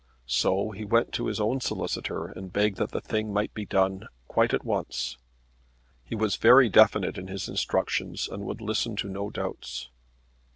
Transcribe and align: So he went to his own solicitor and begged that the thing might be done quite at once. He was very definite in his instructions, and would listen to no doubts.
So 0.25 0.71
he 0.71 0.83
went 0.83 1.11
to 1.13 1.27
his 1.27 1.39
own 1.39 1.59
solicitor 1.59 2.25
and 2.25 2.51
begged 2.51 2.77
that 2.77 2.89
the 2.89 3.01
thing 3.01 3.31
might 3.31 3.53
be 3.53 3.67
done 3.67 4.07
quite 4.27 4.51
at 4.51 4.65
once. 4.65 5.19
He 6.03 6.15
was 6.15 6.37
very 6.37 6.69
definite 6.69 7.19
in 7.19 7.27
his 7.27 7.47
instructions, 7.47 8.27
and 8.27 8.43
would 8.45 8.61
listen 8.61 8.95
to 8.95 9.07
no 9.09 9.29
doubts. 9.29 9.91